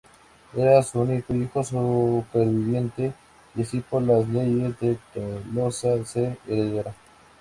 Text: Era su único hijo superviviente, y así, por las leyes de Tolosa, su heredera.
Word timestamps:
Era 0.57 0.81
su 0.81 0.99
único 1.01 1.31
hijo 1.35 1.63
superviviente, 1.63 3.13
y 3.55 3.61
así, 3.61 3.81
por 3.81 4.01
las 4.01 4.27
leyes 4.29 4.79
de 4.79 4.97
Tolosa, 5.13 6.03
su 6.05 6.21
heredera. 6.47 6.95